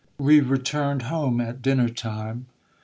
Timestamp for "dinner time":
1.61-2.47